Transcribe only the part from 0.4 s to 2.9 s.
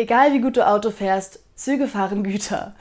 gut du Auto fährst, Züge fahren Güter.